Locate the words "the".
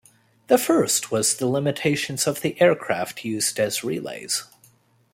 0.47-0.57, 1.37-1.45, 2.41-2.59